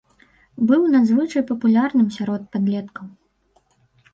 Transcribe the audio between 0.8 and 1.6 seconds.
надзвычай